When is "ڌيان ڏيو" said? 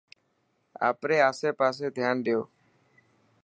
1.95-2.41